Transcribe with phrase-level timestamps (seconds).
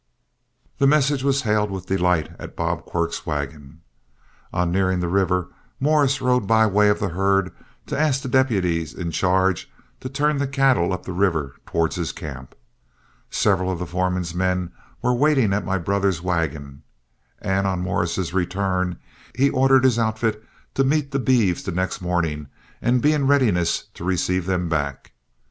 [0.79, 3.81] The message was hailed with delight at Bob Quirk's wagon.
[4.51, 7.51] On nearing the river, Morris rode by way of the herd
[7.85, 9.69] to ask the deputies in charge
[9.99, 12.55] to turn the cattle up the river towards his camp.
[13.29, 14.71] Several of the foreman's men
[15.03, 16.81] were waiting at my brother's wagon,
[17.39, 18.97] and on Morris's return
[19.35, 20.43] he ordered his outfit
[20.73, 22.47] to meet the beeves the next morning
[22.81, 25.11] and be in readiness to receive them back.